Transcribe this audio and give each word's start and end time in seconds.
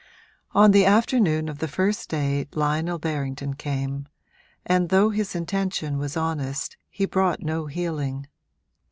On 0.53 0.71
the 0.71 0.83
afternoon 0.87 1.47
of 1.47 1.59
the 1.59 1.67
first 1.67 2.09
day 2.09 2.47
Lionel 2.55 2.97
Berrington 2.97 3.53
came, 3.53 4.07
and 4.65 4.89
though 4.89 5.11
his 5.11 5.35
intention 5.35 5.99
was 5.99 6.17
honest 6.17 6.75
he 6.89 7.05
brought 7.05 7.43
no 7.43 7.67
healing. 7.67 8.25